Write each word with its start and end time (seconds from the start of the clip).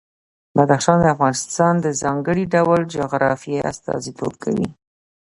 بدخشان 0.55 0.97
د 1.01 1.05
افغانستان 1.15 1.73
د 1.81 1.87
ځانګړي 2.01 2.43
ډول 2.55 2.79
جغرافیه 2.95 3.65
استازیتوب 3.71 4.33
کوي. 4.43 4.67